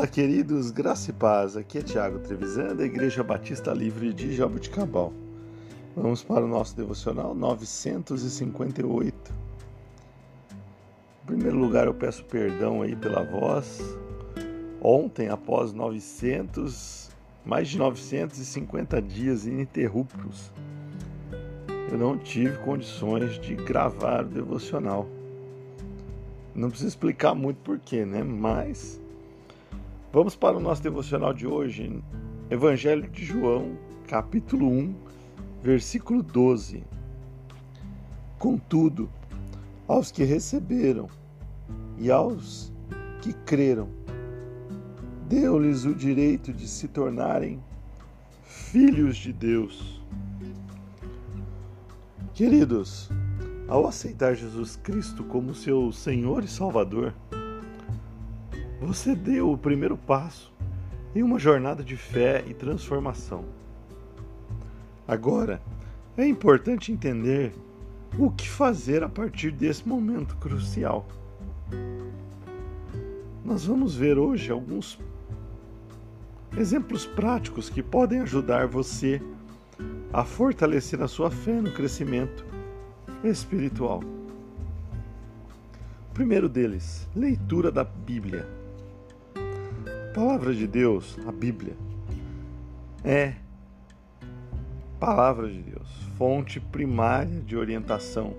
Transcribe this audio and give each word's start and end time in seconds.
Fala, 0.00 0.08
queridos, 0.08 0.70
graça 0.70 1.10
e 1.10 1.12
paz. 1.12 1.58
Aqui 1.58 1.76
é 1.76 1.82
Tiago 1.82 2.20
Trevisan, 2.20 2.74
da 2.74 2.86
Igreja 2.86 3.22
Batista 3.22 3.70
Livre 3.74 4.14
de 4.14 4.34
Jabuticabal. 4.34 5.12
Vamos 5.94 6.24
para 6.24 6.42
o 6.42 6.48
nosso 6.48 6.74
devocional 6.74 7.34
958. 7.34 9.34
Em 11.22 11.26
primeiro 11.26 11.58
lugar, 11.58 11.86
eu 11.86 11.92
peço 11.92 12.24
perdão 12.24 12.80
aí 12.80 12.96
pela 12.96 13.22
voz. 13.22 13.78
Ontem, 14.80 15.28
após 15.28 15.74
900, 15.74 17.10
mais 17.44 17.68
de 17.68 17.76
950 17.76 19.02
dias 19.02 19.44
ininterruptos, 19.44 20.50
eu 21.92 21.98
não 21.98 22.16
tive 22.16 22.56
condições 22.60 23.38
de 23.38 23.54
gravar 23.54 24.24
o 24.24 24.28
devocional. 24.28 25.06
Não 26.54 26.70
preciso 26.70 26.88
explicar 26.88 27.34
muito 27.34 27.58
porquê, 27.58 28.06
né? 28.06 28.22
Mas 28.22 28.98
vamos 30.12 30.34
para 30.34 30.56
o 30.56 30.60
nosso 30.60 30.82
devocional 30.82 31.32
de 31.32 31.46
hoje, 31.46 32.02
Evangelho 32.50 33.08
de 33.08 33.24
João, 33.24 33.78
capítulo 34.08 34.68
1, 34.68 34.94
versículo 35.62 36.22
12. 36.22 36.82
Contudo, 38.38 39.08
aos 39.86 40.10
que 40.10 40.24
receberam 40.24 41.08
e 41.96 42.10
aos 42.10 42.72
que 43.22 43.32
creram, 43.32 43.88
deu-lhes 45.28 45.84
o 45.84 45.94
direito 45.94 46.52
de 46.52 46.66
se 46.66 46.88
tornarem 46.88 47.62
filhos 48.42 49.16
de 49.16 49.32
Deus. 49.32 50.02
Queridos, 52.34 53.08
ao 53.68 53.86
aceitar 53.86 54.34
Jesus 54.34 54.74
Cristo 54.74 55.22
como 55.22 55.54
seu 55.54 55.92
Senhor 55.92 56.42
e 56.42 56.48
Salvador, 56.48 57.14
você 58.80 59.14
deu 59.14 59.52
o 59.52 59.58
primeiro 59.58 59.96
passo 59.96 60.52
em 61.14 61.22
uma 61.22 61.38
jornada 61.38 61.84
de 61.84 61.96
fé 61.96 62.42
e 62.48 62.54
transformação. 62.54 63.44
Agora, 65.06 65.60
é 66.16 66.26
importante 66.26 66.90
entender 66.90 67.52
o 68.18 68.30
que 68.30 68.48
fazer 68.48 69.02
a 69.02 69.08
partir 69.08 69.50
desse 69.50 69.86
momento 69.86 70.36
crucial. 70.36 71.06
Nós 73.44 73.64
vamos 73.64 73.94
ver 73.94 74.18
hoje 74.18 74.50
alguns 74.50 74.98
exemplos 76.56 77.06
práticos 77.06 77.68
que 77.68 77.82
podem 77.82 78.20
ajudar 78.20 78.66
você 78.66 79.20
a 80.12 80.24
fortalecer 80.24 81.02
a 81.02 81.08
sua 81.08 81.30
fé 81.30 81.60
no 81.60 81.70
crescimento 81.72 82.44
espiritual. 83.22 84.00
O 86.10 86.14
primeiro 86.14 86.48
deles, 86.48 87.08
leitura 87.14 87.70
da 87.70 87.84
Bíblia. 87.84 88.59
A 90.10 90.12
palavra 90.12 90.52
de 90.52 90.66
Deus, 90.66 91.16
a 91.24 91.30
Bíblia, 91.30 91.76
é 93.04 93.34
palavra 94.98 95.48
de 95.48 95.62
Deus, 95.62 95.88
fonte 96.18 96.58
primária 96.58 97.40
de 97.40 97.56
orientação. 97.56 98.34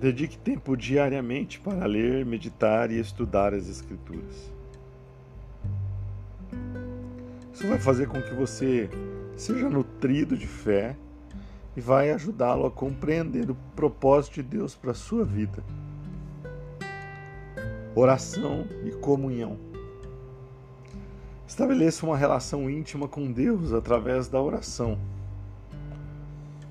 Dedique 0.00 0.36
tempo 0.36 0.76
diariamente 0.76 1.60
para 1.60 1.86
ler, 1.86 2.26
meditar 2.26 2.90
e 2.90 2.98
estudar 2.98 3.54
as 3.54 3.68
Escrituras. 3.68 4.52
Isso 7.54 7.68
vai 7.68 7.78
fazer 7.78 8.08
com 8.08 8.20
que 8.20 8.34
você 8.34 8.90
seja 9.36 9.70
nutrido 9.70 10.36
de 10.36 10.48
fé 10.48 10.96
e 11.76 11.80
vai 11.80 12.10
ajudá-lo 12.10 12.66
a 12.66 12.70
compreender 12.72 13.48
o 13.48 13.56
propósito 13.76 14.42
de 14.42 14.42
Deus 14.42 14.74
para 14.74 14.90
a 14.90 14.94
sua 14.94 15.24
vida. 15.24 15.62
Oração 17.94 18.66
e 18.86 18.90
comunhão. 18.90 19.58
Estabeleça 21.46 22.06
uma 22.06 22.16
relação 22.16 22.70
íntima 22.70 23.06
com 23.06 23.30
Deus 23.30 23.74
através 23.74 24.28
da 24.28 24.40
oração. 24.40 24.98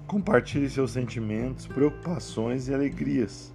Compartilhe 0.07 0.67
seus 0.67 0.93
sentimentos, 0.93 1.67
preocupações 1.67 2.67
e 2.67 2.73
alegrias. 2.73 3.53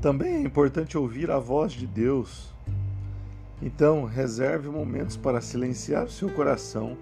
Também 0.00 0.36
é 0.36 0.40
importante 0.40 0.96
ouvir 0.96 1.30
a 1.30 1.38
voz 1.38 1.72
de 1.72 1.86
Deus. 1.86 2.50
Então, 3.60 4.06
reserve 4.06 4.70
momentos 4.70 5.18
para 5.18 5.42
silenciar 5.42 6.04
o 6.04 6.10
seu 6.10 6.30
coração 6.30 6.96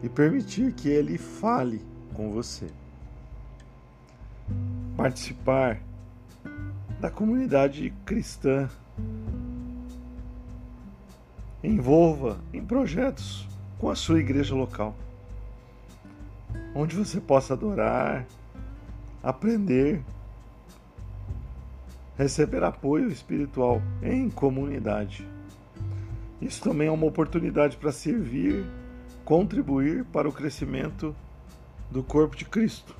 e 0.00 0.08
permitir 0.08 0.72
que 0.74 0.88
ele 0.88 1.18
fale 1.18 1.84
com 2.14 2.30
você. 2.30 2.68
Participar 4.96 5.87
da 7.00 7.10
comunidade 7.10 7.92
cristã. 8.04 8.68
Envolva 11.62 12.38
em 12.52 12.64
projetos 12.64 13.46
com 13.78 13.90
a 13.90 13.94
sua 13.94 14.20
igreja 14.20 14.54
local, 14.54 14.96
onde 16.74 16.96
você 16.96 17.20
possa 17.20 17.54
adorar, 17.54 18.26
aprender, 19.22 20.02
receber 22.16 22.62
apoio 22.62 23.08
espiritual 23.08 23.80
em 24.02 24.28
comunidade. 24.30 25.26
Isso 26.40 26.62
também 26.62 26.88
é 26.88 26.90
uma 26.90 27.06
oportunidade 27.06 27.76
para 27.76 27.92
servir, 27.92 28.64
contribuir 29.24 30.04
para 30.06 30.28
o 30.28 30.32
crescimento 30.32 31.14
do 31.90 32.02
corpo 32.02 32.36
de 32.36 32.44
Cristo. 32.44 32.94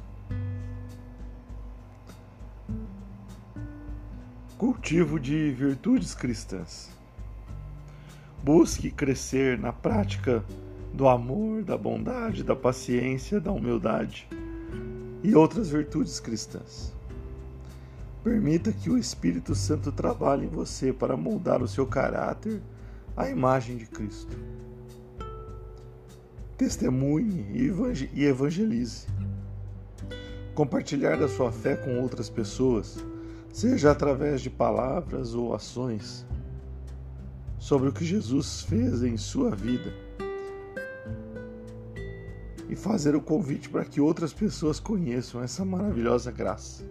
Cultivo 4.58 5.19
de 5.19 5.52
virtudes 5.52 6.14
cristãs. 6.14 6.91
Busque 8.42 8.91
crescer 8.91 9.56
na 9.56 9.72
prática 9.72 10.44
do 10.92 11.08
amor, 11.08 11.62
da 11.62 11.78
bondade, 11.78 12.42
da 12.42 12.54
paciência, 12.54 13.41
da 13.41 13.52
humildade 13.52 14.28
e 15.22 15.34
outras 15.34 15.70
virtudes 15.70 16.20
cristãs. 16.20 16.92
Permita 18.22 18.72
que 18.72 18.91
o 18.91 18.98
Espírito 18.98 19.54
Santo 19.54 19.91
trabalhe 19.91 20.44
em 20.44 20.50
você 20.50 20.92
para 20.92 21.16
moldar 21.16 21.62
o 21.62 21.69
seu 21.69 21.86
caráter 21.86 22.60
à 23.16 23.30
imagem 23.30 23.76
de 23.76 23.86
Cristo 23.86 24.36
testemunhe 26.58 27.46
e 28.12 28.25
evangelize. 28.25 29.06
Compartilhar 30.56 31.16
da 31.16 31.28
sua 31.28 31.52
fé 31.52 31.76
com 31.76 32.00
outras 32.00 32.28
pessoas, 32.28 32.98
seja 33.58 33.91
através 33.91 34.41
de 34.41 34.48
palavras 34.48 35.34
ou 35.34 35.52
ações, 35.52 36.24
sobre 37.58 37.88
o 37.88 37.92
que 37.92 38.04
Jesus 38.04 38.62
fez 38.62 39.02
em 39.02 39.16
sua 39.16 39.50
vida. 39.50 39.92
E 42.69 42.76
fazer 42.76 43.16
o 43.16 43.20
convite 43.20 43.69
para 43.69 43.84
que 43.84 44.00
outras 44.00 44.32
pessoas 44.32 44.78
conheçam 44.78 45.42
essa 45.42 45.64
maravilhosa 45.64 46.30
graça. 46.30 46.84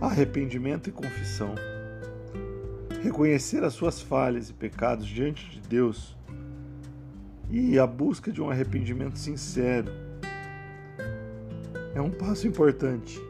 Arrependimento 0.00 0.88
e 0.88 0.92
confissão. 0.92 1.54
Reconhecer 3.04 3.62
as 3.62 3.74
suas 3.74 4.00
falhas 4.00 4.50
e 4.50 4.52
pecados 4.52 5.06
diante 5.06 5.48
de 5.48 5.60
Deus 5.60 6.16
e 7.48 7.78
a 7.78 7.86
busca 7.86 8.32
de 8.32 8.42
um 8.42 8.50
arrependimento 8.50 9.16
sincero 9.16 9.92
é 11.94 12.00
um 12.00 12.10
passo 12.10 12.48
importante. 12.48 13.22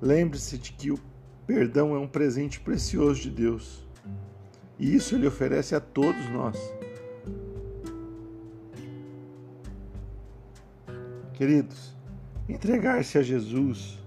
Lembre-se 0.00 0.58
de 0.58 0.72
que 0.72 0.90
o 0.90 0.98
perdão 1.46 1.94
é 1.94 1.98
um 1.98 2.08
presente 2.08 2.60
precioso 2.60 3.22
de 3.22 3.30
Deus 3.30 3.86
e 4.78 4.94
isso 4.94 5.14
ele 5.14 5.26
oferece 5.26 5.74
a 5.74 5.80
todos 5.80 6.28
nós. 6.30 6.58
Queridos, 11.32 11.94
entregar-se 12.48 13.18
a 13.18 13.22
Jesus 13.22 13.98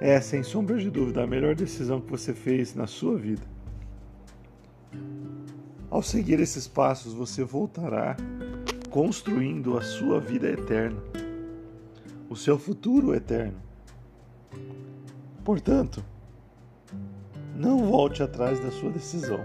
é, 0.00 0.20
sem 0.20 0.42
sombra 0.42 0.78
de 0.78 0.90
dúvida, 0.90 1.22
a 1.22 1.26
melhor 1.26 1.54
decisão 1.54 2.00
que 2.00 2.10
você 2.10 2.32
fez 2.32 2.74
na 2.74 2.86
sua 2.86 3.16
vida. 3.16 3.42
Ao 5.90 6.02
seguir 6.02 6.38
esses 6.38 6.68
passos, 6.68 7.12
você 7.12 7.42
voltará 7.42 8.16
construindo 8.90 9.76
a 9.76 9.82
sua 9.82 10.20
vida 10.20 10.48
eterna, 10.48 11.02
o 12.28 12.36
seu 12.36 12.58
futuro 12.58 13.14
eterno. 13.14 13.67
Portanto, 15.44 16.04
não 17.54 17.90
volte 17.90 18.22
atrás 18.22 18.60
da 18.60 18.70
sua 18.70 18.90
decisão. 18.90 19.40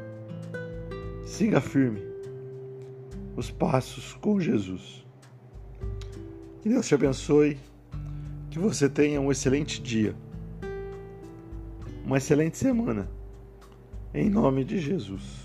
Siga 1.25 1.59
firme 1.59 2.01
os 3.35 3.49
passos 3.49 4.13
com 4.21 4.39
Jesus. 4.39 5.05
Que 6.61 6.69
Deus 6.69 6.87
te 6.87 6.95
abençoe, 6.95 7.57
que 8.49 8.59
você 8.59 8.87
tenha 8.87 9.19
um 9.19 9.31
excelente 9.31 9.81
dia, 9.81 10.15
uma 12.05 12.17
excelente 12.17 12.57
semana, 12.57 13.09
em 14.13 14.29
nome 14.29 14.63
de 14.63 14.77
Jesus. 14.77 15.42